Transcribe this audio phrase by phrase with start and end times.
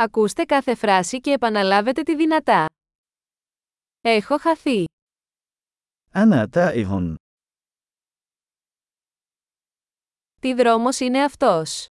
[0.00, 2.66] Ακούστε κάθε φράση και επαναλάβετε τη δυνατά.
[4.00, 4.84] Έχω χαθεί.
[6.14, 7.14] أنا تائه.
[10.40, 11.86] Τι δρόμος είναι αυτός.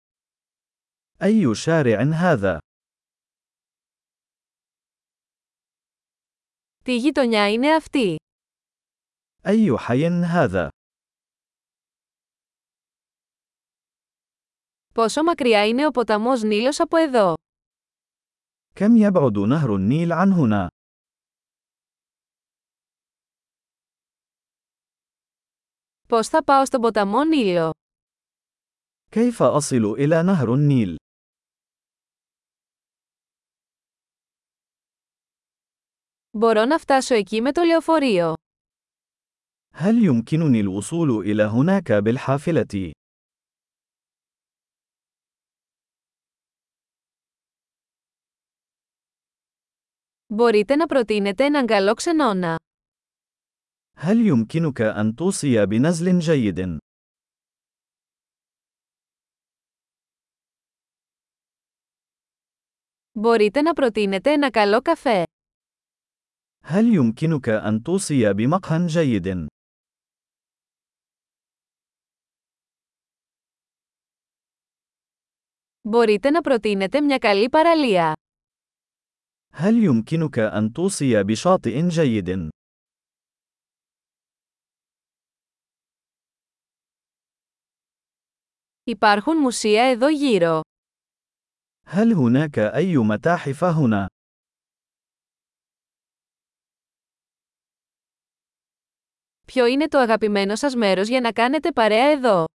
[1.23, 2.59] أي شارع هذا؟
[6.85, 8.17] Τι γειτονιά είναι αυτή.
[9.47, 10.69] أي حي هذا؟
[14.95, 17.35] Πόσο μακριά είναι ο ποταμός Νείλος από εδώ.
[18.76, 20.70] كم يبعد نهر النيل عن هنا؟
[26.08, 27.72] Πώς θα πάω στον ποταμό Νείλο.
[29.12, 30.96] كيف أصل إلى نهر النيل؟
[36.38, 38.34] Μπορώ να φτάσω εκεί με το λεωφορείο.
[39.74, 42.92] هل يمكنني الوصول إلى هناك بالحافلة؟
[50.34, 52.56] Μπορείτε να προτείνετε έναν καλό ξενώνα.
[53.96, 56.78] هل يمكنك أن توصي بنزل جيد؟
[63.20, 65.24] Μπορείτε να προτείνετε ένα καλό καφέ.
[66.64, 69.48] هل يمكنك أن توصي بمقهى جيد؟
[75.82, 78.14] Μπορείτε να προτείνετε μια καλή παραλία.
[79.54, 82.50] هل يمكنك أن توصي بشاطئ جيد؟
[88.84, 90.62] Υπάρχουν μουσεία εδώ γύρω.
[91.86, 94.08] هل هناك أي متاحف هنا؟
[99.48, 102.46] Ποιο είναι το αγαπημένο σας μέρος για να κάνετε παρέα εδώ.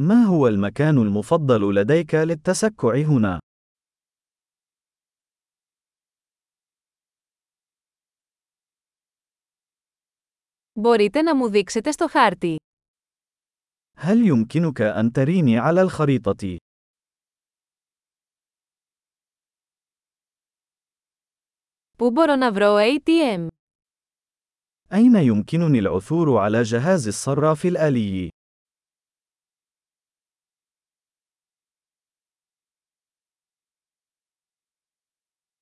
[0.00, 3.38] ما هو المكان المفضل لديك للتسكع هنا؟
[10.76, 12.56] Μπορείτε να μου δείξετε στο χάρτη.
[13.96, 16.56] هل يمكنك أن تريني على الخريطة؟
[21.98, 23.48] Πού μπορώ να βρω ATM.
[24.92, 28.28] أين يمكنني العثور على جهاز الصراف الآلي؟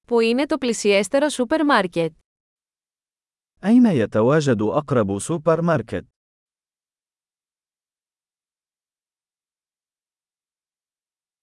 [0.07, 2.13] Πού είναι το πλησιέστερο σούπερ μάρκετ.
[3.65, 6.07] أين يتواجد أقرب سوبر ماركت؟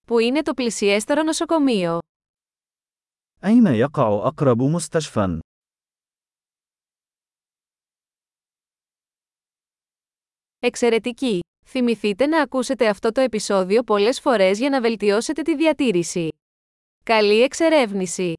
[0.08, 2.00] Πού είναι το πλησιέστερο νοσοκομείο.
[3.46, 5.40] أين يقع أقرب مستشفى؟
[10.60, 11.40] Εξαιρετική!
[11.66, 16.30] Θυμηθείτε να ακούσετε αυτό το επεισόδιο πολλές φορές για να βελτιώσετε τη διατήρηση.
[17.04, 18.34] Καλή εξερεύνηση!